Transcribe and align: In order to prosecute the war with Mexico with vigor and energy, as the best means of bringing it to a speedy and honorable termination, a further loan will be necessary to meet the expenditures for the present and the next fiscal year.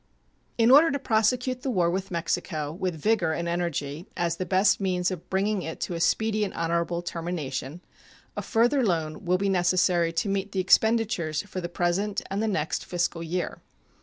In 0.57 0.71
order 0.71 0.89
to 0.89 0.97
prosecute 0.97 1.61
the 1.61 1.69
war 1.69 1.87
with 1.91 2.09
Mexico 2.09 2.71
with 2.71 2.95
vigor 2.95 3.33
and 3.33 3.47
energy, 3.47 4.07
as 4.17 4.37
the 4.37 4.47
best 4.47 4.79
means 4.81 5.11
of 5.11 5.29
bringing 5.29 5.61
it 5.61 5.79
to 5.81 5.93
a 5.93 5.99
speedy 5.99 6.43
and 6.43 6.51
honorable 6.55 7.03
termination, 7.03 7.81
a 8.35 8.41
further 8.41 8.83
loan 8.83 9.25
will 9.25 9.37
be 9.37 9.47
necessary 9.47 10.11
to 10.13 10.27
meet 10.27 10.53
the 10.53 10.59
expenditures 10.59 11.43
for 11.43 11.61
the 11.61 11.69
present 11.69 12.19
and 12.31 12.41
the 12.41 12.47
next 12.47 12.83
fiscal 12.83 13.21
year. 13.21 13.61